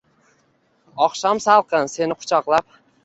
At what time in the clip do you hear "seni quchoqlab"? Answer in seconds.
1.97-2.77